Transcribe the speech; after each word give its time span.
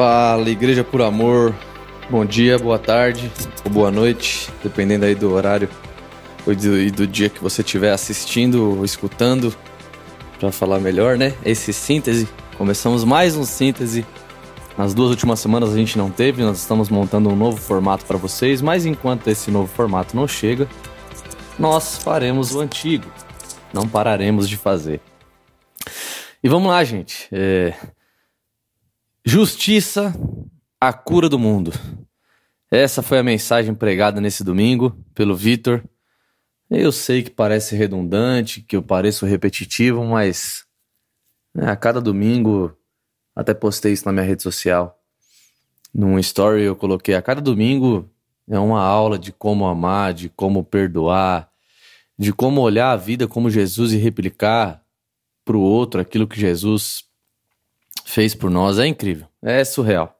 Fala, 0.00 0.48
Igreja 0.48 0.82
por 0.82 1.02
Amor. 1.02 1.54
Bom 2.08 2.24
dia, 2.24 2.58
boa 2.58 2.78
tarde 2.78 3.30
ou 3.66 3.70
boa 3.70 3.90
noite, 3.90 4.48
dependendo 4.62 5.04
aí 5.04 5.14
do 5.14 5.30
horário 5.30 5.68
e 6.46 6.54
do, 6.54 6.92
do 6.92 7.06
dia 7.06 7.28
que 7.28 7.38
você 7.38 7.60
estiver 7.60 7.92
assistindo 7.92 8.78
ou 8.78 8.82
escutando, 8.82 9.54
para 10.38 10.50
falar 10.50 10.80
melhor, 10.80 11.18
né? 11.18 11.34
Esse 11.44 11.70
síntese. 11.74 12.26
Começamos 12.56 13.04
mais 13.04 13.36
um 13.36 13.44
síntese. 13.44 14.06
Nas 14.74 14.94
duas 14.94 15.10
últimas 15.10 15.38
semanas 15.38 15.70
a 15.70 15.76
gente 15.76 15.98
não 15.98 16.10
teve, 16.10 16.42
nós 16.42 16.56
estamos 16.56 16.88
montando 16.88 17.28
um 17.28 17.36
novo 17.36 17.58
formato 17.58 18.06
para 18.06 18.16
vocês, 18.16 18.62
mas 18.62 18.86
enquanto 18.86 19.28
esse 19.28 19.50
novo 19.50 19.66
formato 19.66 20.16
não 20.16 20.26
chega, 20.26 20.66
nós 21.58 21.98
faremos 21.98 22.54
o 22.54 22.60
antigo. 22.60 23.04
Não 23.70 23.86
pararemos 23.86 24.48
de 24.48 24.56
fazer. 24.56 24.98
E 26.42 26.48
vamos 26.48 26.68
lá, 26.68 26.82
gente. 26.84 27.28
É... 27.30 27.74
Justiça, 29.24 30.14
a 30.80 30.94
cura 30.94 31.28
do 31.28 31.38
mundo. 31.38 31.72
Essa 32.70 33.02
foi 33.02 33.18
a 33.18 33.22
mensagem 33.22 33.74
pregada 33.74 34.18
nesse 34.18 34.42
domingo 34.42 34.96
pelo 35.14 35.36
Vitor. 35.36 35.84
Eu 36.70 36.90
sei 36.90 37.22
que 37.22 37.30
parece 37.30 37.76
redundante, 37.76 38.62
que 38.62 38.74
eu 38.74 38.82
pareço 38.82 39.26
repetitivo, 39.26 40.02
mas 40.04 40.64
né, 41.54 41.70
a 41.70 41.76
cada 41.76 42.00
domingo, 42.00 42.74
até 43.36 43.52
postei 43.52 43.92
isso 43.92 44.06
na 44.06 44.12
minha 44.12 44.24
rede 44.24 44.42
social. 44.42 44.98
Num 45.92 46.18
story 46.18 46.62
eu 46.62 46.74
coloquei: 46.74 47.14
a 47.14 47.20
cada 47.20 47.42
domingo 47.42 48.10
é 48.48 48.58
uma 48.58 48.80
aula 48.80 49.18
de 49.18 49.32
como 49.32 49.66
amar, 49.66 50.14
de 50.14 50.30
como 50.30 50.64
perdoar, 50.64 51.50
de 52.18 52.32
como 52.32 52.62
olhar 52.62 52.92
a 52.92 52.96
vida 52.96 53.28
como 53.28 53.50
Jesus 53.50 53.92
e 53.92 53.98
replicar 53.98 54.82
para 55.44 55.58
o 55.58 55.60
outro 55.60 56.00
aquilo 56.00 56.26
que 56.26 56.40
Jesus 56.40 57.09
fez 58.10 58.34
por 58.34 58.50
nós. 58.50 58.78
É 58.78 58.86
incrível, 58.86 59.26
é 59.42 59.64
surreal. 59.64 60.16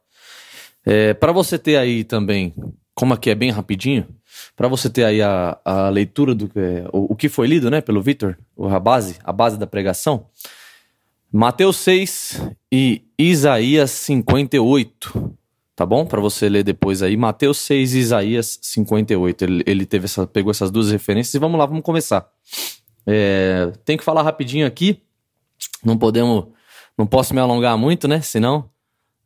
É, 0.85 1.13
para 1.13 1.31
você 1.31 1.59
ter 1.59 1.77
aí 1.77 2.03
também, 2.03 2.53
como 2.95 3.13
aqui 3.13 3.29
é 3.29 3.35
bem 3.35 3.51
rapidinho, 3.51 4.07
para 4.55 4.67
você 4.67 4.89
ter 4.89 5.03
aí 5.03 5.21
a, 5.21 5.59
a 5.63 5.89
leitura 5.89 6.33
do 6.33 6.49
é, 6.55 6.87
o, 6.91 7.13
o, 7.13 7.15
que 7.15 7.29
foi 7.29 7.47
lido, 7.47 7.69
né, 7.69 7.81
pelo 7.81 8.01
Vitor, 8.01 8.37
a 8.69 8.79
base, 8.79 9.17
a 9.23 9.31
base 9.31 9.57
da 9.57 9.67
pregação. 9.67 10.27
Mateus 11.31 11.77
6 11.77 12.41
e 12.71 13.03
Isaías 13.17 13.91
58. 13.91 15.37
Tá 15.75 15.85
bom? 15.85 16.05
Para 16.05 16.19
você 16.19 16.49
ler 16.49 16.63
depois 16.63 17.01
aí, 17.01 17.15
Mateus 17.15 17.57
6 17.59 17.93
e 17.93 17.99
Isaías 17.99 18.59
58. 18.61 19.43
Ele, 19.43 19.63
ele 19.65 19.85
teve 19.85 20.05
essa, 20.05 20.27
pegou 20.27 20.51
essas 20.51 20.69
duas 20.69 20.91
referências 20.91 21.33
e 21.33 21.39
vamos 21.39 21.57
lá, 21.57 21.65
vamos 21.65 21.83
começar. 21.83 22.27
É, 23.07 23.71
tem 23.85 23.97
que 23.97 24.03
falar 24.03 24.23
rapidinho 24.23 24.67
aqui. 24.67 25.01
Não 25.83 25.97
podemos, 25.97 26.47
não 27.01 27.07
posso 27.07 27.33
me 27.33 27.39
alongar 27.39 27.75
muito, 27.79 28.07
né? 28.07 28.21
Senão 28.21 28.69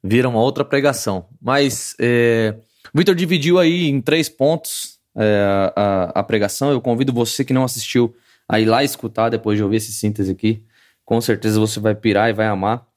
vira 0.02 0.30
uma 0.30 0.40
outra 0.40 0.64
pregação. 0.64 1.26
Mas 1.42 1.94
é, 2.00 2.56
Vitor 2.94 3.14
dividiu 3.14 3.60
aí 3.60 3.90
em 3.90 4.00
três 4.00 4.30
pontos 4.30 4.98
é, 5.14 5.72
a, 5.76 6.20
a, 6.20 6.24
pregação. 6.24 6.72
Eu 6.72 6.80
convido 6.80 7.12
você 7.12 7.44
que 7.44 7.52
não 7.52 7.66
assistiu 7.66 8.16
a 8.48 8.62
ir 8.62 8.66
lá 8.66 8.82
escutar 8.82 9.28
depois 9.28 9.58
de 9.58 9.64
ouvir 9.64 9.76
esse 9.78 9.92
síntese 9.92 10.32
aqui. 10.32 10.64
Com 11.04 11.20
certeza 11.20 11.60
você 11.60 11.82
vai 11.82 11.94
pirar 11.94 12.30
e 12.30 12.34
vai 12.34 12.48
amar. 12.48 12.88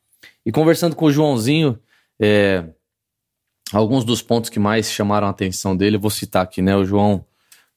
E 0.47 0.53
conversando 0.53 0.95
com 0.95 1.07
o 1.07 1.11
Joãozinho, 1.11 1.77
é, 2.21 2.65
alguns 3.73 4.05
dos 4.05 4.23
pontos 4.23 4.49
que 4.49 4.61
mais 4.61 4.93
chamaram 4.93 5.27
a 5.27 5.31
atenção 5.31 5.77
dele, 5.77 5.97
eu 5.97 6.01
vou 6.01 6.11
citar 6.11 6.45
aqui, 6.45 6.63
né? 6.63 6.77
O 6.77 6.85
João, 6.85 7.25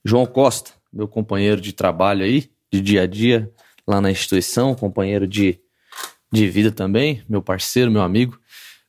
João 0.06 0.28
Costa, 0.28 0.70
meu 0.94 1.08
companheiro 1.08 1.60
de 1.60 1.74
trabalho 1.74 2.24
aí, 2.24 2.48
de 2.72 2.80
dia 2.80 3.02
a 3.02 3.08
dia, 3.08 3.52
lá 3.88 4.00
na 4.00 4.12
instituição, 4.12 4.76
companheiro 4.76 5.28
de, 5.28 5.60
de 6.32 6.48
vida 6.48 6.72
também, 6.72 7.24
meu 7.28 7.42
parceiro, 7.42 7.92
meu 7.92 8.02
amigo. 8.02 8.40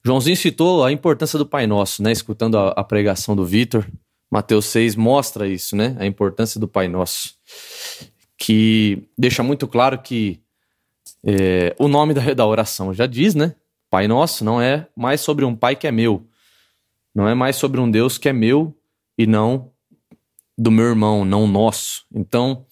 Joãozinho 0.04 0.36
citou 0.36 0.84
a 0.84 0.92
importância 0.92 1.38
do 1.38 1.46
Pai 1.46 1.66
Nosso, 1.66 2.02
né? 2.02 2.12
Escutando 2.12 2.58
a, 2.58 2.68
a 2.70 2.84
pregação 2.84 3.36
do 3.36 3.44
Vitor. 3.44 3.86
Mateus 4.30 4.66
6 4.66 4.96
mostra 4.96 5.46
isso, 5.46 5.76
né? 5.76 5.96
A 5.98 6.06
importância 6.06 6.60
do 6.60 6.66
Pai 6.66 6.88
Nosso. 6.88 7.34
Que 8.36 9.02
deixa 9.16 9.42
muito 9.42 9.68
claro 9.68 9.98
que 9.98 10.40
é, 11.24 11.74
o 11.78 11.86
nome 11.86 12.14
da, 12.14 12.34
da 12.34 12.46
oração 12.46 12.92
já 12.92 13.06
diz, 13.06 13.34
né? 13.34 13.54
Pai 13.90 14.08
Nosso 14.08 14.44
não 14.44 14.60
é 14.60 14.88
mais 14.96 15.20
sobre 15.20 15.44
um 15.44 15.54
Pai 15.54 15.76
que 15.76 15.86
é 15.86 15.92
meu. 15.92 16.26
Não 17.14 17.28
é 17.28 17.34
mais 17.34 17.56
sobre 17.56 17.80
um 17.80 17.90
Deus 17.90 18.18
que 18.18 18.28
é 18.28 18.32
meu 18.32 18.74
e 19.18 19.26
não 19.26 19.70
do 20.56 20.70
meu 20.70 20.86
irmão, 20.86 21.24
não 21.24 21.46
nosso. 21.46 22.04
Então, 22.14 22.64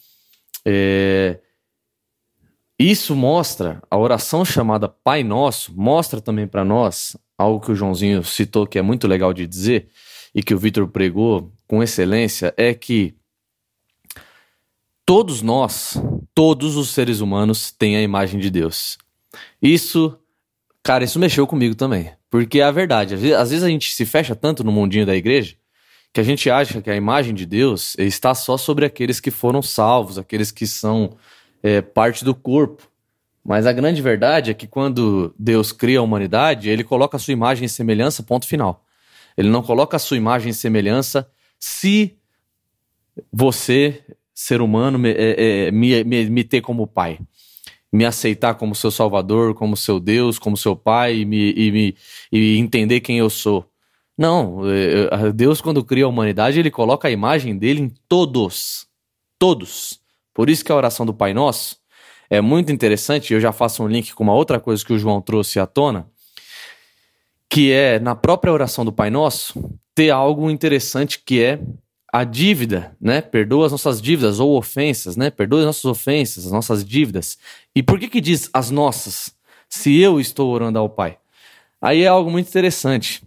é, 0.65 1.39
isso 2.89 3.15
mostra, 3.15 3.83
a 3.91 3.99
oração 3.99 4.45
chamada 4.45 4.89
Pai 4.89 5.23
Nosso, 5.23 5.75
mostra 5.77 6.21
também 6.21 6.47
para 6.47 6.65
nós 6.65 7.17
algo 7.37 7.61
que 7.61 7.73
o 7.73 7.75
Joãozinho 7.75 8.25
citou 8.25 8.67
que 8.67 8.79
é 8.79 8.83
muito 8.83 9.07
legal 9.07 9.35
de 9.35 9.47
dizer 9.47 9.89
e 10.35 10.43
que 10.43 10.55
o 10.55 10.59
Vitor 10.59 10.89
pregou 10.89 11.53
com 11.67 11.83
excelência: 11.83 12.55
é 12.57 12.73
que 12.73 13.15
todos 15.05 15.43
nós, 15.43 16.01
todos 16.35 16.77
os 16.77 16.91
seres 16.91 17.21
humanos 17.21 17.71
têm 17.71 17.97
a 17.97 18.03
imagem 18.03 18.41
de 18.41 18.51
Deus. 18.51 18.97
Isso, 19.61 20.19
cara, 20.83 21.05
isso 21.05 21.19
mexeu 21.19 21.47
comigo 21.47 21.75
também. 21.75 22.13
Porque 22.31 22.61
é 22.61 22.63
a 22.63 22.71
verdade. 22.71 23.15
Às 23.35 23.51
vezes 23.51 23.65
a 23.65 23.69
gente 23.69 23.93
se 23.93 24.07
fecha 24.07 24.37
tanto 24.37 24.63
no 24.63 24.71
mundinho 24.71 25.05
da 25.05 25.17
igreja 25.17 25.57
que 26.13 26.21
a 26.21 26.25
gente 26.25 26.49
acha 26.51 26.81
que 26.81 26.91
a 26.91 26.97
imagem 26.97 27.35
de 27.35 27.47
Deus 27.47 27.95
está 27.99 28.35
só 28.35 28.57
sobre 28.57 28.85
aqueles 28.85 29.21
que 29.21 29.31
foram 29.31 29.63
salvos, 29.63 30.19
aqueles 30.19 30.51
que 30.51 30.67
são 30.67 31.17
é, 31.63 31.81
parte 31.81 32.25
do 32.25 32.35
corpo. 32.35 32.89
Mas 33.45 33.67
a 33.67 33.73
grande 33.73 34.03
verdade 34.03 34.51
é 34.51 34.55
que 34.55 34.67
quando 34.67 35.35
Deus 35.39 35.73
cria 35.73 35.99
a 35.99 36.03
humanidade, 36.03 36.69
ele 36.69 36.85
coloca 36.85 37.17
a 37.17 37.21
sua 37.21 37.33
imagem 37.33 37.65
e 37.65 37.69
semelhança, 37.69 38.23
ponto 38.23 38.47
final. 38.47 38.85
Ele 39.37 39.49
não 39.49 39.63
coloca 39.63 39.97
a 39.97 40.01
sua 40.01 40.17
imagem 40.17 40.51
e 40.51 40.55
semelhança 40.55 41.29
se 41.59 42.17
você, 43.33 44.03
ser 44.35 44.61
humano, 44.61 44.99
me, 44.99 45.11
é, 45.11 45.67
é, 45.67 45.71
me, 45.71 46.05
me, 46.05 46.31
me, 46.31 46.45
ter 46.45 46.61
como 46.61 46.87
pai. 46.87 47.19
Me 47.93 48.05
aceitar 48.05 48.55
como 48.55 48.75
seu 48.75 48.91
salvador, 48.91 49.55
como 49.55 49.77
seu 49.77 49.99
Deus, 49.99 50.39
como 50.39 50.57
seu 50.57 50.77
pai 50.77 51.19
e, 51.19 51.25
me, 51.25 51.53
e, 51.53 51.73
me, 51.73 51.97
e 52.31 52.57
entender 52.57 53.01
quem 53.01 53.19
eu 53.19 53.29
sou. 53.29 53.69
Não, 54.17 54.71
é, 54.71 55.29
é, 55.29 55.33
Deus, 55.33 55.61
quando 55.61 55.85
cria 55.85 56.05
a 56.05 56.09
humanidade, 56.09 56.59
ele 56.59 56.71
coloca 56.71 57.09
a 57.09 57.11
imagem 57.11 57.57
dele 57.57 57.81
em 57.81 57.93
todos. 58.09 58.87
Todos. 59.39 60.00
Por 60.41 60.49
isso 60.49 60.65
que 60.65 60.73
a 60.73 60.75
oração 60.75 61.05
do 61.05 61.13
Pai 61.13 61.35
Nosso 61.35 61.77
é 62.31 62.41
muito 62.41 62.73
interessante. 62.73 63.35
Eu 63.35 63.41
já 63.43 63.53
faço 63.53 63.83
um 63.85 63.87
link 63.87 64.15
com 64.15 64.23
uma 64.25 64.33
outra 64.33 64.59
coisa 64.59 64.83
que 64.83 64.91
o 64.95 64.99
João 64.99 65.21
trouxe 65.21 65.61
à 65.61 65.67
tona, 65.67 66.11
que 67.47 67.71
é 67.71 68.01
na 68.01 68.15
própria 68.15 68.51
oração 68.51 68.83
do 68.83 68.91
Pai 68.91 69.11
Nosso 69.11 69.71
ter 69.95 70.09
algo 70.09 70.51
interessante 70.51 71.19
que 71.23 71.43
é 71.43 71.61
a 72.11 72.25
dívida, 72.25 72.97
né? 72.99 73.21
Perdoa 73.21 73.67
as 73.67 73.73
nossas 73.73 74.01
dívidas 74.01 74.41
ou 74.41 74.57
ofensas, 74.57 75.15
né? 75.15 75.31
Perdoa 75.31 75.61
as 75.61 75.67
nossas 75.67 75.85
ofensas, 75.85 76.47
as 76.47 76.53
nossas 76.53 76.87
dívidas. 76.87 77.37
E 77.77 77.83
por 77.83 78.01
que 78.01 78.09
que 78.09 78.19
diz 78.19 78.49
as 78.55 78.71
nossas? 78.71 79.37
Se 79.69 80.01
eu 80.01 80.19
estou 80.19 80.51
orando 80.51 80.79
ao 80.79 80.89
Pai. 80.89 81.19
Aí 81.83 82.01
é 82.01 82.07
algo 82.07 82.31
muito 82.31 82.49
interessante 82.49 83.23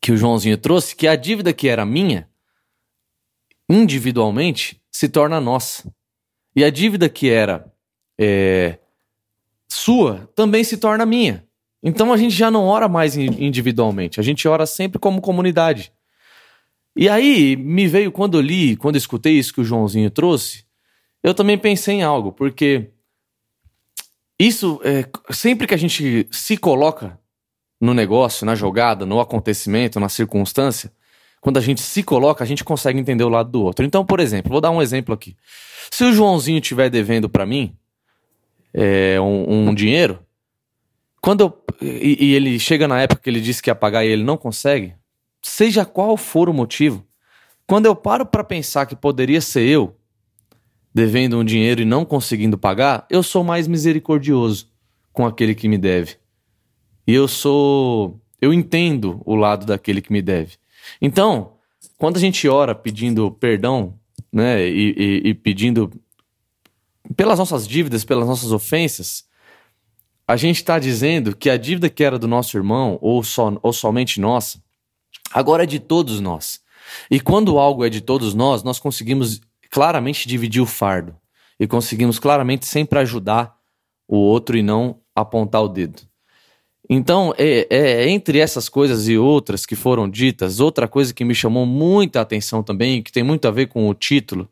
que 0.00 0.10
o 0.10 0.16
Joãozinho 0.16 0.58
trouxe, 0.58 0.96
que 0.96 1.06
a 1.06 1.14
dívida 1.14 1.52
que 1.52 1.68
era 1.68 1.86
minha, 1.86 2.28
individualmente, 3.70 4.82
se 4.90 5.08
torna 5.08 5.40
nossa. 5.40 5.88
E 6.58 6.64
a 6.64 6.70
dívida 6.70 7.08
que 7.08 7.30
era 7.30 7.72
é, 8.18 8.80
sua 9.68 10.28
também 10.34 10.64
se 10.64 10.76
torna 10.76 11.06
minha. 11.06 11.46
Então 11.80 12.12
a 12.12 12.16
gente 12.16 12.34
já 12.34 12.50
não 12.50 12.64
ora 12.64 12.88
mais 12.88 13.16
individualmente, 13.16 14.18
a 14.18 14.24
gente 14.24 14.48
ora 14.48 14.66
sempre 14.66 14.98
como 14.98 15.20
comunidade. 15.20 15.92
E 16.96 17.08
aí 17.08 17.54
me 17.54 17.86
veio 17.86 18.10
quando 18.10 18.38
eu 18.38 18.40
li, 18.40 18.74
quando 18.74 18.96
eu 18.96 18.98
escutei 18.98 19.34
isso 19.34 19.54
que 19.54 19.60
o 19.60 19.64
Joãozinho 19.64 20.10
trouxe, 20.10 20.64
eu 21.22 21.32
também 21.32 21.56
pensei 21.56 21.94
em 21.94 22.02
algo, 22.02 22.32
porque 22.32 22.90
isso 24.36 24.80
é, 24.82 25.08
sempre 25.32 25.64
que 25.64 25.74
a 25.74 25.78
gente 25.78 26.26
se 26.28 26.56
coloca 26.56 27.20
no 27.80 27.94
negócio, 27.94 28.44
na 28.44 28.56
jogada, 28.56 29.06
no 29.06 29.20
acontecimento, 29.20 30.00
na 30.00 30.08
circunstância, 30.08 30.92
quando 31.40 31.58
a 31.58 31.60
gente 31.60 31.80
se 31.80 32.02
coloca, 32.02 32.42
a 32.42 32.46
gente 32.46 32.64
consegue 32.64 32.98
entender 32.98 33.24
o 33.24 33.28
lado 33.28 33.50
do 33.50 33.62
outro. 33.62 33.84
Então, 33.84 34.04
por 34.04 34.20
exemplo, 34.20 34.50
vou 34.50 34.60
dar 34.60 34.70
um 34.70 34.82
exemplo 34.82 35.14
aqui. 35.14 35.36
Se 35.90 36.04
o 36.04 36.12
Joãozinho 36.12 36.58
estiver 36.58 36.90
devendo 36.90 37.28
para 37.28 37.46
mim 37.46 37.76
é, 38.74 39.20
um, 39.20 39.68
um, 39.68 39.74
dinheiro, 39.74 40.18
quando 41.20 41.40
eu, 41.42 41.64
e, 41.80 42.26
e, 42.26 42.34
ele 42.34 42.58
chega 42.58 42.86
na 42.86 43.00
época 43.00 43.22
que 43.22 43.30
ele 43.30 43.40
disse 43.40 43.62
que 43.62 43.70
ia 43.70 43.74
pagar 43.74 44.04
e 44.04 44.08
ele 44.08 44.24
não 44.24 44.36
consegue, 44.36 44.94
seja 45.42 45.84
qual 45.84 46.16
for 46.16 46.48
o 46.48 46.54
motivo, 46.54 47.06
quando 47.66 47.86
eu 47.86 47.94
paro 47.94 48.26
para 48.26 48.42
pensar 48.42 48.86
que 48.86 48.96
poderia 48.96 49.40
ser 49.40 49.66
eu 49.66 49.94
devendo 50.92 51.38
um 51.38 51.44
dinheiro 51.44 51.82
e 51.82 51.84
não 51.84 52.04
conseguindo 52.04 52.58
pagar, 52.58 53.06
eu 53.10 53.22
sou 53.22 53.44
mais 53.44 53.68
misericordioso 53.68 54.68
com 55.12 55.26
aquele 55.26 55.54
que 55.54 55.68
me 55.68 55.78
deve. 55.78 56.16
E 57.06 57.14
eu 57.14 57.28
sou. 57.28 58.20
Eu 58.40 58.52
entendo 58.52 59.20
o 59.24 59.34
lado 59.34 59.66
daquele 59.66 60.00
que 60.00 60.12
me 60.12 60.22
deve. 60.22 60.56
Então, 61.00 61.54
quando 61.96 62.16
a 62.16 62.20
gente 62.20 62.48
ora 62.48 62.74
pedindo 62.74 63.30
perdão 63.30 63.98
né, 64.32 64.66
e, 64.68 64.94
e, 64.96 65.28
e 65.30 65.34
pedindo 65.34 65.90
pelas 67.16 67.38
nossas 67.38 67.66
dívidas, 67.66 68.04
pelas 68.04 68.26
nossas 68.26 68.52
ofensas, 68.52 69.24
a 70.26 70.36
gente 70.36 70.56
está 70.56 70.78
dizendo 70.78 71.34
que 71.34 71.48
a 71.48 71.56
dívida 71.56 71.88
que 71.88 72.04
era 72.04 72.18
do 72.18 72.28
nosso 72.28 72.56
irmão, 72.56 72.98
ou, 73.00 73.22
só, 73.24 73.58
ou 73.62 73.72
somente 73.72 74.20
nossa, 74.20 74.62
agora 75.32 75.62
é 75.62 75.66
de 75.66 75.78
todos 75.78 76.20
nós. 76.20 76.60
E 77.10 77.18
quando 77.18 77.58
algo 77.58 77.84
é 77.84 77.88
de 77.88 78.00
todos 78.00 78.34
nós, 78.34 78.62
nós 78.62 78.78
conseguimos 78.78 79.40
claramente 79.70 80.28
dividir 80.28 80.60
o 80.60 80.66
fardo. 80.66 81.16
E 81.58 81.66
conseguimos 81.66 82.18
claramente 82.18 82.66
sempre 82.66 82.98
ajudar 82.98 83.56
o 84.06 84.16
outro 84.16 84.56
e 84.56 84.62
não 84.62 85.00
apontar 85.14 85.62
o 85.62 85.68
dedo. 85.68 86.07
Então, 86.88 87.34
é, 87.36 87.66
é, 87.68 88.08
entre 88.08 88.38
essas 88.38 88.68
coisas 88.68 89.08
e 89.08 89.18
outras 89.18 89.66
que 89.66 89.76
foram 89.76 90.08
ditas, 90.08 90.58
outra 90.58 90.88
coisa 90.88 91.12
que 91.12 91.24
me 91.24 91.34
chamou 91.34 91.66
muita 91.66 92.20
atenção 92.20 92.62
também, 92.62 93.02
que 93.02 93.12
tem 93.12 93.22
muito 93.22 93.46
a 93.46 93.50
ver 93.50 93.66
com 93.66 93.88
o 93.88 93.94
título, 93.94 94.48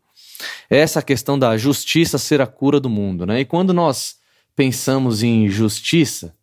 é 0.68 0.78
essa 0.78 1.00
questão 1.00 1.38
da 1.38 1.56
justiça 1.56 2.18
ser 2.18 2.42
a 2.42 2.46
cura 2.46 2.78
do 2.78 2.90
mundo. 2.90 3.24
Né? 3.24 3.40
E 3.40 3.44
quando 3.46 3.72
nós 3.72 4.16
pensamos 4.54 5.22
em 5.22 5.48
justiça, 5.48 6.34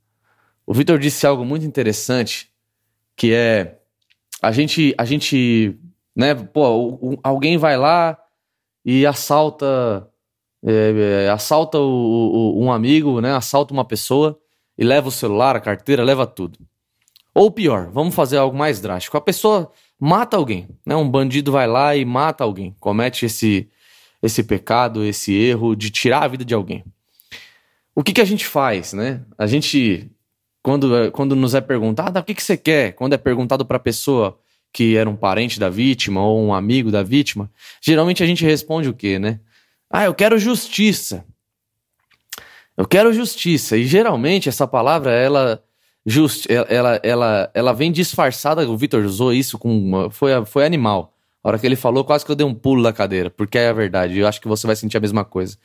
o 0.66 0.74
Vitor 0.74 0.98
disse 0.98 1.28
algo 1.28 1.46
muito 1.46 1.66
interessante, 1.66 2.50
que 3.16 3.32
é 3.32 3.78
a 4.42 4.52
gente, 4.52 4.96
a 4.98 5.06
gente, 5.06 5.78
né, 6.16 6.34
pô, 6.34 7.20
alguém 7.22 7.58
vai 7.58 7.78
lá 7.78 8.18
e 8.84 9.06
assalta, 9.06 10.10
é, 10.66 11.26
é, 11.26 11.30
assalta 11.30 11.78
o, 11.78 12.56
o, 12.58 12.64
um 12.64 12.72
amigo, 12.72 13.22
né, 13.22 13.34
assalta 13.34 13.74
uma 13.74 13.86
pessoa 13.86 14.40
e 14.78 14.84
leva 14.84 15.08
o 15.08 15.12
celular, 15.12 15.56
a 15.56 15.60
carteira, 15.60 16.04
leva 16.04 16.26
tudo. 16.26 16.60
Ou 17.34 17.50
pior, 17.50 17.90
vamos 17.92 18.14
fazer 18.14 18.38
algo 18.38 18.56
mais 18.56 18.80
drástico. 18.80 19.18
A 19.18 19.22
pessoa 19.22 19.72
mata 20.00 20.38
alguém, 20.38 20.68
né? 20.86 20.96
Um 20.96 21.10
bandido 21.10 21.52
vai 21.52 21.68
lá 21.68 21.96
e 21.96 22.06
mata 22.06 22.44
alguém, 22.44 22.76
comete 22.80 23.26
esse 23.26 23.70
esse 24.22 24.42
pecado, 24.42 25.04
esse 25.04 25.34
erro 25.34 25.76
de 25.76 25.90
tirar 25.90 26.24
a 26.24 26.28
vida 26.30 26.46
de 26.46 26.54
alguém. 26.54 26.86
O 27.94 28.02
que 28.02 28.14
que 28.14 28.22
a 28.22 28.26
gente 28.26 28.46
faz, 28.46 28.94
né? 28.94 29.22
A 29.38 29.46
gente 29.46 30.10
quando 30.62 31.12
quando 31.12 31.36
nos 31.36 31.54
é 31.56 31.62
perguntado, 31.62 32.18
ah, 32.18 32.22
o 32.22 32.24
que 32.24 32.34
que 32.34 32.44
você 32.44 32.56
quer? 32.56 32.94
Quando 32.94 33.14
é 33.14 33.18
perguntado 33.18 33.66
para 33.66 33.78
a 33.78 33.80
pessoa 33.80 34.40
que 34.72 34.96
era 34.96 35.10
um 35.10 35.16
parente 35.16 35.60
da 35.60 35.70
vítima 35.70 36.26
ou 36.26 36.42
um 36.42 36.54
amigo 36.54 36.92
da 36.92 37.04
vítima, 37.04 37.52
geralmente 37.82 38.24
a 38.24 38.26
gente 38.26 38.46
responde 38.46 38.90
o 38.90 38.94
quê, 38.94 39.20
né? 39.20 39.40
Ah, 39.90 40.06
eu 40.06 40.14
quero 40.14 40.40
justiça. 40.40 41.26
Eu 42.78 42.88
quero 42.88 43.14
justiça. 43.14 43.78
E 43.78 43.86
geralmente 43.86 44.50
essa 44.50 44.68
palavra, 44.68 45.12
ela, 45.12 45.64
just, 46.06 46.48
ela, 46.50 47.00
ela, 47.04 47.52
ela 47.54 47.74
vem 47.74 47.92
disfarçada. 47.92 48.68
O 48.70 48.78
Vitor 48.78 49.04
usou 49.06 49.34
isso 49.34 49.58
com. 49.58 49.78
Uma, 49.78 50.10
foi, 50.10 50.32
foi 50.46 50.66
animal. 50.66 51.14
A 51.44 51.50
hora 51.50 51.60
que 51.60 51.68
ele 51.68 51.76
falou, 51.76 52.06
quase 52.06 52.26
que 52.26 52.32
eu 52.32 52.36
dei 52.36 52.46
um 52.46 52.56
pulo 52.56 52.82
da 52.82 52.94
cadeira, 52.94 53.30
porque 53.30 53.58
é 53.58 53.68
a 53.68 53.74
verdade. 53.74 54.18
Eu 54.18 54.28
acho 54.28 54.40
que 54.40 54.48
você 54.48 54.66
vai 54.66 54.78
sentir 54.78 54.96
a 54.96 55.02
mesma 55.02 55.26
coisa. 55.26 55.58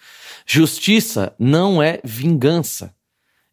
Justiça 0.45 1.33
não 1.39 1.81
é 1.81 2.01
vingança. 2.03 2.93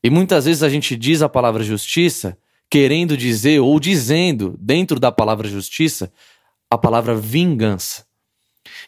E 0.03 0.09
muitas 0.09 0.45
vezes 0.45 0.63
a 0.63 0.69
gente 0.69 0.95
diz 0.95 1.21
a 1.21 1.29
palavra 1.29 1.63
justiça 1.63 2.37
querendo 2.67 3.15
dizer 3.15 3.59
ou 3.59 3.79
dizendo 3.79 4.55
dentro 4.59 4.99
da 4.99 5.11
palavra 5.11 5.47
justiça 5.47 6.11
a 6.69 6.77
palavra 6.77 7.15
vingança. 7.15 8.05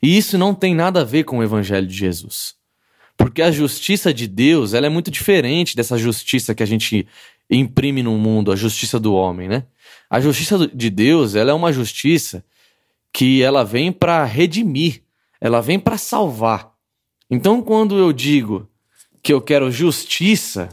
E 0.02 0.18
isso 0.18 0.38
não 0.38 0.54
tem 0.54 0.74
nada 0.74 1.02
a 1.02 1.04
ver 1.04 1.24
com 1.24 1.38
o 1.38 1.44
evangelho 1.44 1.86
de 1.86 1.94
Jesus. 1.94 2.57
Porque 3.18 3.42
a 3.42 3.52
justiça 3.52 4.14
de 4.14 4.28
Deus, 4.28 4.74
ela 4.74 4.86
é 4.86 4.90
muito 4.90 5.10
diferente 5.10 5.76
dessa 5.76 5.98
justiça 5.98 6.54
que 6.54 6.62
a 6.62 6.68
gente 6.68 7.08
imprime 7.50 8.04
no 8.04 8.18
mundo, 8.18 8.52
a 8.52 8.56
justiça 8.56 9.00
do 9.00 9.14
homem, 9.14 9.48
né? 9.48 9.64
A 10.10 10.22
justiça 10.22 10.68
de 10.68 10.90
Deus, 10.90 11.34
ela 11.34 11.52
é 11.52 11.54
uma 11.54 11.74
justiça 11.74 12.46
que 13.12 13.42
ela 13.42 13.64
vem 13.64 13.92
para 13.92 14.24
redimir, 14.24 15.02
ela 15.42 15.62
vem 15.62 15.80
para 15.80 15.98
salvar. 15.98 16.72
Então, 17.30 17.62
quando 17.62 17.98
eu 17.98 18.14
digo 18.14 18.68
que 19.24 19.34
eu 19.34 19.42
quero 19.42 19.72
justiça 19.72 20.70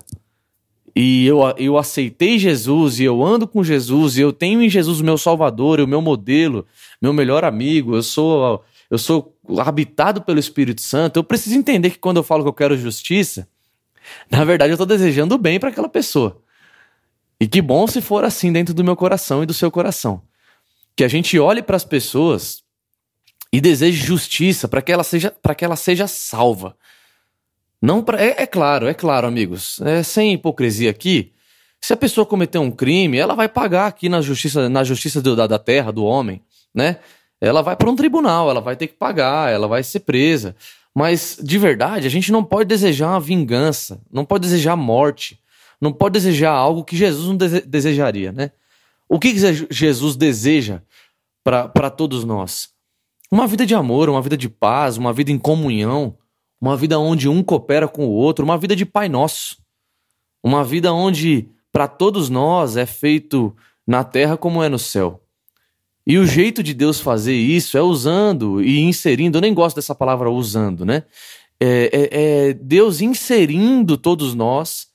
e 0.94 1.26
eu, 1.26 1.41
eu 1.56 1.79
aceitei 1.79 2.38
Jesus 2.38 3.00
e 3.00 3.05
eu 3.05 3.25
ando 3.25 3.49
com 3.49 3.64
Jesus 3.64 4.17
e 4.17 4.20
eu 4.20 4.32
tenho 4.32 4.62
em 4.62 4.69
Jesus 4.69 5.00
o 5.00 5.05
meu 5.05 5.19
Salvador, 5.19 5.81
o 5.81 5.88
meu 5.88 6.00
modelo, 6.00 6.67
meu 7.00 7.12
melhor 7.12 7.44
amigo, 7.44 7.96
eu 7.96 8.02
sou 8.02 8.62
eu 8.94 8.99
sou 8.99 9.37
habitado 9.58 10.23
pelo 10.23 10.38
Espírito 10.38 10.81
Santo, 10.81 11.19
eu 11.19 11.25
preciso 11.25 11.56
entender 11.56 11.91
que 11.91 11.99
quando 11.99 12.19
eu 12.19 12.23
falo 12.23 12.44
que 12.44 12.49
eu 12.49 12.52
quero 12.52 12.76
justiça, 12.76 13.49
na 14.31 14.44
verdade 14.44 14.70
eu 14.70 14.75
estou 14.75 14.87
desejando 14.87 15.37
bem 15.37 15.58
para 15.58 15.70
aquela 15.70 15.88
pessoa. 15.88 16.41
E 17.41 17.49
que 17.49 17.61
bom 17.61 17.88
se 17.88 18.00
for 18.00 18.23
assim 18.23 18.52
dentro 18.52 18.73
do 18.73 18.85
meu 18.85 18.94
coração 18.94 19.43
e 19.43 19.46
do 19.46 19.52
seu 19.52 19.69
coração. 19.69 20.23
Que 20.94 21.02
a 21.02 21.08
gente 21.08 21.37
olhe 21.38 21.61
para 21.61 21.75
as 21.75 21.85
pessoas 21.85 22.62
e 23.52 23.61
deseje 23.61 24.05
justiça 24.05 24.69
para 24.69 24.81
que 24.81 24.93
ela 24.93 25.02
seja 25.02 25.32
para 25.43 25.56
que 25.56 25.64
ela 25.64 25.75
seja 25.75 26.06
salva. 26.06 26.76
Não 27.82 28.00
pra, 28.00 28.23
é, 28.23 28.43
é 28.43 28.46
claro, 28.46 28.87
é 28.87 28.94
claro, 28.94 29.26
amigos. 29.26 29.81
É, 29.81 30.05
sem 30.05 30.35
hipocrisia 30.35 30.91
aqui. 30.91 31.32
Se 31.81 31.93
a 31.93 31.96
pessoa 31.96 32.25
cometer 32.25 32.58
um 32.58 32.70
crime, 32.70 33.19
ela 33.19 33.35
vai 33.35 33.49
pagar 33.49 33.88
aqui 33.88 34.08
na 34.08 34.20
justiça, 34.20 34.69
na 34.69 34.85
justiça 34.85 35.20
do, 35.20 35.35
da, 35.35 35.49
da 35.49 35.58
terra, 35.58 35.91
do 35.91 36.05
homem, 36.05 36.41
né? 36.73 36.99
Ela 37.44 37.62
vai 37.62 37.76
para 37.76 37.91
um 37.91 37.96
tribunal, 37.96 38.49
ela 38.49 38.61
vai 38.61 38.76
ter 38.76 38.87
que 38.87 38.94
pagar, 38.94 39.52
ela 39.52 39.69
vai 39.69 39.82
ser 39.82 40.00
presa. 40.00 40.56
Mas, 40.94 41.38
de 41.43 41.58
verdade, 41.58 42.06
a 42.06 42.11
gente 42.11 42.31
não 42.31 42.44
pode 42.44 42.69
desejar 42.69 43.11
uma 43.11 43.20
vingança, 43.20 44.00
não 44.11 44.25
pode 44.25 44.43
desejar 44.43 44.76
morte, 44.76 45.41
não 45.81 45.93
pode 45.93 46.14
desejar 46.14 46.52
algo 46.52 46.85
que 46.85 46.96
Jesus 46.96 47.26
não 47.26 47.37
dese 47.37 47.61
desejaria, 47.61 48.32
né? 48.32 48.50
O 49.08 49.19
que, 49.19 49.32
que 49.32 49.67
Jesus 49.70 50.17
deseja 50.17 50.81
para 51.43 51.91
todos 51.91 52.25
nós? 52.25 52.70
Uma 53.31 53.46
vida 53.46 53.67
de 53.67 53.75
amor, 53.75 54.08
uma 54.08 54.23
vida 54.23 54.37
de 54.37 54.49
paz, 54.49 54.96
uma 54.96 55.12
vida 55.12 55.31
em 55.31 55.38
comunhão, 55.38 56.17
uma 56.61 56.76
vida 56.76 56.99
onde 56.99 57.29
um 57.29 57.43
coopera 57.43 57.87
com 57.87 58.06
o 58.06 58.11
outro, 58.11 58.44
uma 58.44 58.56
vida 58.56 58.75
de 58.75 58.87
Pai 58.87 59.08
Nosso. 59.08 59.58
Uma 60.43 60.64
vida 60.64 60.93
onde, 60.93 61.49
para 61.73 61.88
todos 61.88 62.31
nós, 62.31 62.76
é 62.76 62.87
feito 62.87 63.55
na 63.87 64.05
terra 64.05 64.37
como 64.37 64.62
é 64.62 64.69
no 64.69 64.79
céu. 64.79 65.23
E 66.06 66.18
o 66.18 66.26
jeito 66.26 66.62
de 66.62 66.74
Deus 66.74 67.00
fazer 67.00 67.34
isso 67.34 67.78
é 67.78 67.82
usando 67.82 68.62
e 68.62 68.80
inserindo. 68.80 69.38
Eu 69.38 69.42
nem 69.42 69.54
gosto 69.54 69.76
dessa 69.76 69.94
palavra 69.94 70.30
usando, 70.30 70.84
né? 70.84 71.04
É, 71.58 71.90
é, 71.92 72.48
é 72.48 72.52
Deus 72.52 73.00
inserindo 73.00 73.96
todos 73.96 74.34
nós 74.34 74.88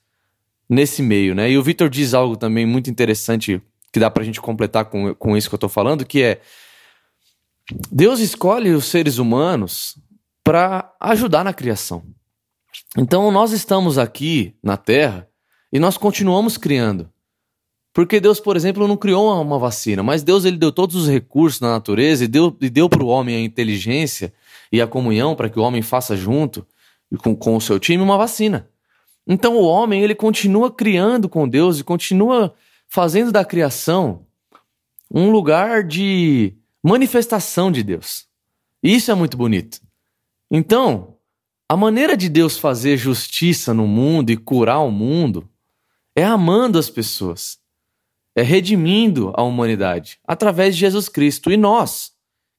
nesse 0.69 1.01
meio, 1.01 1.33
né? 1.33 1.50
E 1.50 1.57
o 1.57 1.63
Vitor 1.63 1.89
diz 1.89 2.13
algo 2.13 2.38
também 2.38 2.65
muito 2.65 2.89
interessante 2.89 3.61
que 3.91 4.00
dá 4.00 4.09
pra 4.11 4.23
gente 4.23 4.39
completar 4.39 4.85
com, 4.85 5.15
com 5.15 5.35
isso 5.35 5.50
que 5.50 5.56
eu 5.56 5.59
tô 5.59 5.69
falando, 5.69 6.06
que 6.06 6.21
é 6.21 6.41
Deus 7.91 8.19
escolhe 8.19 8.71
os 8.71 8.85
seres 8.85 9.17
humanos 9.17 9.97
para 10.44 10.94
ajudar 11.00 11.44
na 11.44 11.53
criação. 11.53 12.03
Então 12.97 13.31
nós 13.31 13.51
estamos 13.51 13.97
aqui 13.97 14.55
na 14.63 14.77
Terra 14.77 15.27
e 15.71 15.79
nós 15.79 15.97
continuamos 15.97 16.57
criando. 16.57 17.10
Porque 18.00 18.22
Deus, 18.22 18.39
por 18.39 18.56
exemplo, 18.56 18.88
não 18.88 18.96
criou 18.96 19.41
uma 19.41 19.60
vacina, 19.60 20.01
mas 20.01 20.24
Deus 20.24 20.46
ele 20.46 20.56
deu 20.56 20.72
todos 20.72 20.96
os 20.96 21.10
recursos 21.10 21.60
na 21.60 21.72
natureza 21.72 22.24
e 22.24 22.29
deu, 22.29 22.56
e 22.62 22.70
deu 22.70 22.88
para 22.88 23.03
o 23.03 23.08
homem 23.08 23.36
a 23.36 23.41
inteligência 23.41 24.34
e 24.72 24.82
a 24.82 24.88
comunhão 24.88 25.36
para 25.36 25.50
que 25.50 25.60
o 25.60 25.62
homem 25.62 25.82
faça 25.82 26.15
junto 26.15 26.65
com, 27.18 27.36
com 27.36 27.58
o 27.58 27.60
seu 27.60 27.77
time 27.77 28.01
uma 28.01 28.18
vacina. 28.18 28.70
Então 29.27 29.58
o 29.58 29.65
homem 29.65 30.01
ele 30.01 30.15
continua 30.15 30.72
criando 30.72 31.27
com 31.27 31.46
Deus 31.46 31.77
e 31.77 31.84
continua 31.84 32.53
fazendo 32.88 33.34
da 33.34 33.44
criação 33.44 34.25
um 35.12 35.29
lugar 35.29 35.84
de 35.84 36.56
manifestação 36.82 37.70
de 37.70 37.84
Deus. 37.84 38.27
E 38.82 38.96
isso 38.96 39.12
é 39.12 39.13
muito 39.13 39.36
bonito. 39.36 39.82
Então, 40.50 41.18
a 41.68 41.75
maneira 41.75 42.15
de 42.15 42.29
Deus 42.29 42.58
fazer 42.58 42.96
justiça 42.96 43.74
no 43.74 43.86
mundo 43.86 44.29
e 44.29 44.38
curar 44.38 44.79
o 44.79 44.89
mundo 44.89 45.50
é 46.15 46.24
amando 46.24 46.79
as 46.79 46.89
pessoas 46.89 47.60
redimindo 48.41 49.34
a 49.36 49.43
humanidade 49.43 50.19
através 50.25 50.75
de 50.75 50.81
Jesus 50.81 51.10
Cristo. 51.10 51.51
E 51.51 51.58
nós, 51.58 52.12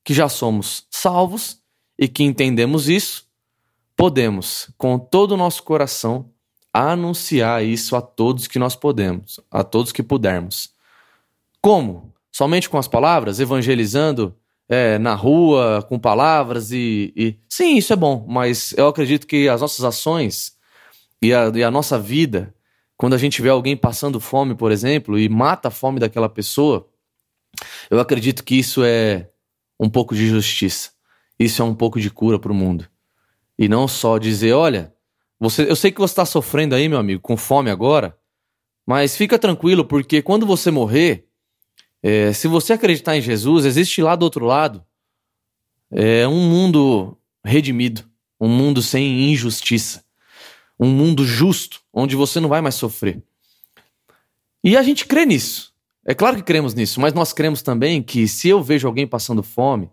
que 0.04 0.14
já 0.14 0.28
somos 0.28 0.87
salvos 0.90 1.60
e 1.99 2.08
que 2.08 2.22
entendemos 2.22 2.88
isso, 2.88 3.26
podemos, 3.96 4.70
com 4.78 4.99
todo 4.99 5.32
o 5.32 5.37
nosso 5.37 5.62
coração, 5.62 6.30
anunciar 6.72 7.64
isso 7.64 7.96
a 7.96 8.00
todos 8.00 8.46
que 8.46 8.58
nós 8.58 8.75
podemos, 8.76 9.40
a 9.50 9.62
todos 9.62 9.92
que 9.92 10.02
pudermos. 10.02 10.70
Como? 11.60 12.12
Somente 12.32 12.68
com 12.68 12.78
as 12.78 12.88
palavras, 12.88 13.40
evangelizando 13.40 14.34
é, 14.68 14.99
na 14.99 15.14
rua, 15.14 15.84
com 15.88 15.99
palavras 15.99 16.70
e, 16.70 17.12
e, 17.16 17.37
Sim, 17.49 17.76
isso 17.76 17.92
é 17.92 17.96
bom, 17.96 18.25
mas 18.28 18.72
eu 18.76 18.87
acredito 18.87 19.26
que 19.26 19.49
as 19.49 19.60
nossas 19.60 19.84
ações 19.84 20.56
e 21.20 21.34
a, 21.34 21.50
e 21.54 21.62
a 21.62 21.70
nossa 21.70 21.99
vida 21.99 22.54
quando 23.00 23.14
a 23.14 23.19
gente 23.19 23.40
vê 23.40 23.49
alguém 23.49 23.75
passando 23.75 24.21
fome, 24.21 24.54
por 24.54 24.71
exemplo, 24.71 25.19
e 25.19 25.26
mata 25.26 25.69
a 25.69 25.71
fome 25.71 25.99
daquela 25.99 26.28
pessoa, 26.28 26.87
eu 27.88 27.99
acredito 27.99 28.45
que 28.45 28.57
isso 28.57 28.85
é 28.85 29.30
um 29.80 29.88
pouco 29.88 30.14
de 30.14 30.28
justiça. 30.28 30.90
Isso 31.38 31.62
é 31.62 31.64
um 31.64 31.75
pouco 31.75 31.99
de 31.99 32.11
cura 32.11 32.38
para 32.38 32.52
o 32.52 32.54
mundo. 32.54 32.87
E 33.59 33.71
não 33.71 33.88
só 33.88 34.19
dizer, 34.19 34.52
olha, 34.52 34.92
você, 35.38 35.62
eu 35.62 35.75
sei 35.76 35.90
que 35.90 35.99
você 35.99 36.12
está 36.12 36.26
sofrendo 36.26 36.75
aí, 36.75 36.90
meu 36.90 36.99
amigo, 36.99 37.23
com 37.23 37.38
fome 37.38 37.71
agora, 37.71 38.14
mas 38.87 39.16
fica 39.16 39.38
tranquilo, 39.38 39.87
porque 39.87 40.21
quando 40.21 40.45
você 40.45 40.71
morrer, 40.71 41.26
é, 42.02 42.35
se 42.35 42.49
você 42.49 42.75
acreditar 42.75 43.16
em 43.16 43.23
Jesus, 43.23 43.64
existe 43.64 44.02
lá 44.02 44.14
do 44.14 44.25
outro 44.25 44.45
lado 44.45 44.85
é, 45.90 46.28
um 46.28 46.50
mundo 46.50 47.16
redimido, 47.42 48.04
um 48.38 48.49
mundo 48.49 48.83
sem 48.83 49.33
injustiça 49.33 50.04
um 50.80 50.88
mundo 50.88 51.26
justo, 51.26 51.82
onde 51.92 52.16
você 52.16 52.40
não 52.40 52.49
vai 52.49 52.62
mais 52.62 52.75
sofrer. 52.75 53.22
E 54.64 54.78
a 54.78 54.82
gente 54.82 55.04
crê 55.04 55.26
nisso. 55.26 55.75
É 56.06 56.14
claro 56.14 56.37
que 56.37 56.42
cremos 56.42 56.72
nisso, 56.72 56.99
mas 57.00 57.12
nós 57.12 57.34
cremos 57.34 57.60
também 57.60 58.02
que 58.02 58.26
se 58.26 58.49
eu 58.49 58.62
vejo 58.62 58.88
alguém 58.88 59.06
passando 59.06 59.42
fome 59.42 59.90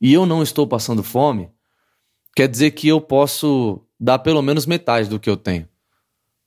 e 0.00 0.12
eu 0.12 0.24
não 0.24 0.42
estou 0.42 0.66
passando 0.66 1.02
fome, 1.02 1.50
quer 2.34 2.48
dizer 2.48 2.70
que 2.70 2.88
eu 2.88 3.02
posso 3.02 3.82
dar 3.98 4.18
pelo 4.20 4.40
menos 4.40 4.64
metade 4.64 5.10
do 5.10 5.20
que 5.20 5.28
eu 5.28 5.36
tenho 5.36 5.68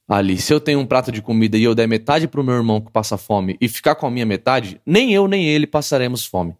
ali. 0.07 0.39
Se 0.39 0.51
eu 0.51 0.59
tenho 0.59 0.79
um 0.79 0.85
prato 0.87 1.11
de 1.11 1.21
comida 1.21 1.55
e 1.55 1.63
eu 1.63 1.75
der 1.75 1.87
metade 1.87 2.27
para 2.27 2.41
o 2.41 2.43
meu 2.43 2.55
irmão 2.55 2.81
que 2.81 2.91
passa 2.91 3.15
fome 3.15 3.57
e 3.61 3.67
ficar 3.67 3.93
com 3.93 4.07
a 4.07 4.11
minha 4.11 4.25
metade, 4.25 4.81
nem 4.83 5.13
eu 5.13 5.27
nem 5.27 5.45
ele 5.45 5.67
passaremos 5.67 6.25
fome. 6.25 6.57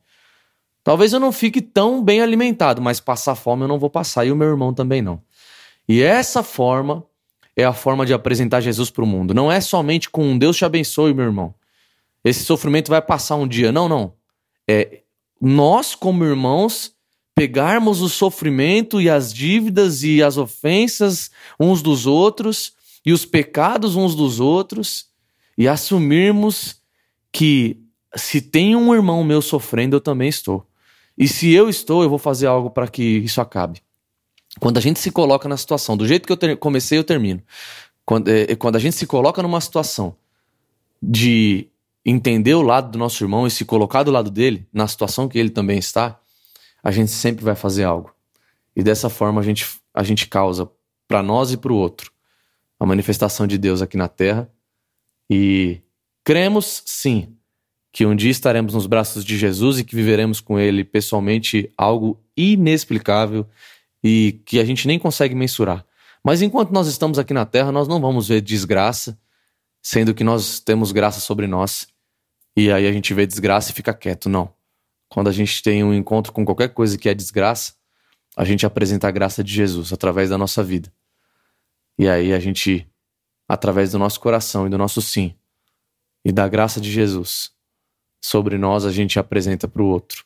Talvez 0.84 1.14
eu 1.14 1.20
não 1.20 1.32
fique 1.32 1.62
tão 1.62 2.04
bem 2.04 2.22
alimentado, 2.22 2.82
mas 2.82 3.00
passar 3.00 3.36
fome 3.36 3.64
eu 3.64 3.68
não 3.68 3.80
vou 3.80 3.90
passar 3.90 4.26
e 4.26 4.32
o 4.32 4.36
meu 4.36 4.50
irmão 4.50 4.74
também 4.74 5.02
não. 5.02 5.22
E 5.88 6.02
essa 6.02 6.44
forma 6.44 7.04
é 7.56 7.64
a 7.64 7.74
forma 7.74 8.06
de 8.06 8.14
apresentar 8.14 8.62
Jesus 8.62 8.90
para 8.90 9.04
o 9.04 9.08
mundo. 9.08 9.34
Não 9.34 9.52
é 9.52 9.62
somente 9.62 10.10
com 10.10 10.26
um 10.26 10.38
Deus 10.38 10.58
te 10.58 10.66
abençoe, 10.66 11.14
meu 11.14 11.26
irmão. 11.26 11.54
Esse 12.24 12.44
sofrimento 12.44 12.90
vai 12.90 13.02
passar 13.02 13.36
um 13.36 13.48
dia. 13.48 13.72
Não, 13.72 13.88
não. 13.88 14.14
É 14.68 15.02
nós, 15.42 15.94
como 15.94 16.24
irmãos, 16.24 16.94
pegarmos 17.36 18.02
o 18.02 18.08
sofrimento 18.08 19.02
e 19.02 19.10
as 19.10 19.34
dívidas 19.34 20.02
e 20.04 20.24
as 20.24 20.38
ofensas 20.38 21.32
uns 21.60 21.82
dos 21.82 22.06
outros 22.06 22.74
e 23.06 23.12
os 23.12 23.26
pecados 23.26 23.98
uns 23.98 24.16
dos 24.16 24.40
outros 24.40 25.08
e 25.58 25.68
assumirmos 25.68 26.82
que 27.32 27.82
se 28.16 28.40
tem 28.40 28.76
um 28.76 28.94
irmão 28.94 29.24
meu 29.24 29.42
sofrendo, 29.42 29.98
eu 29.98 30.02
também 30.02 30.30
estou. 30.30 30.66
E 31.18 31.28
se 31.28 31.52
eu 31.52 31.68
estou, 31.68 32.04
eu 32.04 32.10
vou 32.10 32.20
fazer 32.20 32.48
algo 32.48 32.70
para 32.70 32.88
que 32.88 33.04
isso 33.04 33.42
acabe. 33.42 33.82
Quando 34.60 34.78
a 34.78 34.82
gente 34.82 35.00
se 35.00 35.12
coloca 35.12 35.48
na 35.50 35.58
situação, 35.58 35.98
do 35.98 36.08
jeito 36.08 36.26
que 36.26 36.34
eu 36.34 36.58
comecei, 36.58 36.98
eu 36.98 37.04
termino. 37.04 37.42
Quando, 38.06 38.28
é, 38.28 38.56
quando 38.56 38.76
a 38.76 38.80
gente 38.80 38.96
se 38.96 39.08
coloca 39.08 39.42
numa 39.42 39.62
situação 39.62 40.16
de 41.02 41.68
entender 42.06 42.54
o 42.54 42.62
lado 42.62 42.92
do 42.92 42.98
nosso 42.98 43.24
irmão 43.24 43.48
e 43.48 43.52
se 43.52 43.66
colocar 43.66 44.04
do 44.04 44.12
lado 44.12 44.30
dele, 44.30 44.68
na 44.72 44.88
situação 44.88 45.28
que 45.28 45.40
ele 45.40 45.50
também 45.50 45.78
está, 45.78 46.20
a 46.84 46.92
gente 46.92 47.12
sempre 47.12 47.44
vai 47.44 47.56
fazer 47.56 47.84
algo. 47.84 48.14
E 48.76 48.84
dessa 48.84 49.10
forma 49.10 49.40
a 49.40 49.44
gente, 49.44 49.66
a 49.94 50.04
gente 50.04 50.28
causa 50.28 50.70
para 51.08 51.24
nós 51.24 51.52
e 51.52 51.58
para 51.58 51.72
o 51.72 51.76
outro 51.76 52.12
a 52.80 52.86
manifestação 52.86 53.48
de 53.48 53.58
Deus 53.58 53.82
aqui 53.82 53.96
na 53.96 54.10
terra. 54.10 54.50
E 55.30 55.80
cremos, 56.24 56.84
sim, 56.86 57.36
que 57.92 58.06
um 58.06 58.16
dia 58.16 58.32
estaremos 58.32 58.74
nos 58.74 58.88
braços 58.88 59.24
de 59.24 59.38
Jesus 59.38 59.80
e 59.80 59.84
que 59.86 59.96
viveremos 59.96 60.42
com 60.42 60.60
ele 60.60 60.84
pessoalmente 60.84 61.72
algo 61.78 62.20
inexplicável 62.36 63.48
e 64.04 64.42
que 64.46 64.60
a 64.60 64.66
gente 64.66 64.88
nem 64.88 65.00
consegue 65.00 65.34
mensurar. 65.34 65.86
Mas 66.24 66.42
enquanto 66.42 66.72
nós 66.72 66.88
estamos 66.88 67.18
aqui 67.18 67.34
na 67.34 67.46
terra, 67.46 67.72
nós 67.72 67.88
não 67.88 68.02
vamos 68.02 68.28
ver 68.28 68.42
desgraça, 68.42 69.18
sendo 69.82 70.14
que 70.14 70.24
nós 70.24 70.60
temos 70.60 70.92
graça 70.92 71.20
sobre 71.20 71.48
nós. 71.48 71.88
E 72.56 72.72
aí 72.72 72.88
a 72.88 72.92
gente 72.92 73.14
vê 73.14 73.26
desgraça 73.26 73.72
e 73.72 73.74
fica 73.74 73.94
quieto. 73.94 74.30
Não. 74.30 74.54
Quando 75.10 75.28
a 75.28 75.32
gente 75.32 75.62
tem 75.62 75.84
um 75.84 75.94
encontro 75.94 76.32
com 76.32 76.46
qualquer 76.46 76.70
coisa 76.70 76.98
que 76.98 77.10
é 77.10 77.14
desgraça, 77.14 77.74
a 78.36 78.44
gente 78.44 78.66
apresenta 78.66 79.08
a 79.08 79.12
graça 79.12 79.44
de 79.44 79.54
Jesus 79.54 79.94
através 79.94 80.30
da 80.30 80.38
nossa 80.38 80.64
vida. 80.64 80.92
E 81.98 82.08
aí 82.08 82.34
a 82.34 82.40
gente, 82.40 82.88
através 83.48 83.92
do 83.92 84.00
nosso 84.00 84.20
coração 84.20 84.66
e 84.66 84.70
do 84.70 84.78
nosso 84.78 85.02
sim, 85.02 85.36
e 86.26 86.32
da 86.32 86.48
graça 86.48 86.80
de 86.80 86.92
Jesus, 86.92 87.52
sobre 88.22 88.58
nós 88.58 88.86
a 88.86 88.92
gente 88.92 89.20
apresenta 89.20 89.68
para 89.68 89.84
o 89.84 89.88
outro 89.88 90.26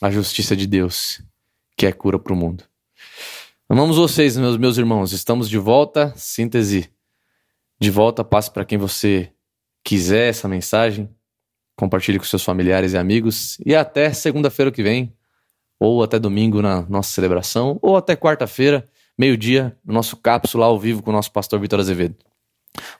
a 0.00 0.10
justiça 0.10 0.56
de 0.56 0.66
Deus, 0.66 1.20
que 1.76 1.84
é 1.84 1.92
cura 1.92 2.18
para 2.18 2.32
o 2.32 2.36
mundo. 2.36 2.69
Amamos 3.72 3.98
vocês, 3.98 4.36
meus, 4.36 4.56
meus 4.56 4.78
irmãos. 4.78 5.12
Estamos 5.12 5.48
de 5.48 5.56
volta. 5.56 6.12
Síntese 6.16 6.90
de 7.78 7.88
volta. 7.88 8.24
Passe 8.24 8.50
para 8.50 8.64
quem 8.64 8.76
você 8.76 9.30
quiser 9.84 10.30
essa 10.30 10.48
mensagem. 10.48 11.08
Compartilhe 11.76 12.18
com 12.18 12.24
seus 12.24 12.42
familiares 12.42 12.94
e 12.94 12.98
amigos. 12.98 13.58
E 13.64 13.72
até 13.76 14.12
segunda-feira 14.12 14.72
que 14.72 14.82
vem, 14.82 15.14
ou 15.78 16.02
até 16.02 16.18
domingo 16.18 16.60
na 16.60 16.82
nossa 16.82 17.12
celebração, 17.12 17.78
ou 17.80 17.96
até 17.96 18.16
quarta-feira, 18.16 18.84
meio-dia, 19.16 19.78
no 19.84 19.94
nosso 19.94 20.16
cápsula 20.16 20.66
ao 20.66 20.76
vivo 20.76 21.00
com 21.00 21.10
o 21.10 21.14
nosso 21.14 21.30
pastor 21.30 21.60
Vitor 21.60 21.78
Azevedo. 21.78 22.16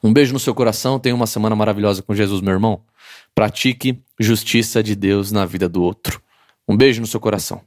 Um 0.01 0.13
beijo 0.13 0.33
no 0.33 0.39
seu 0.39 0.55
coração. 0.55 1.01
Tenha 1.01 1.17
uma 1.17 1.27
semana 1.27 1.57
maravilhosa 1.57 2.01
com 2.01 2.15
Jesus, 2.15 2.41
meu 2.41 2.53
irmão. 2.53 2.85
Pratique 3.35 4.01
justiça 4.21 4.85
de 4.85 4.95
Deus 4.95 5.33
na 5.33 5.45
vida 5.45 5.69
do 5.69 5.83
outro. 5.83 6.23
Um 6.69 6.77
beijo 6.77 7.01
no 7.01 7.09
seu 7.09 7.19
coração. 7.19 7.61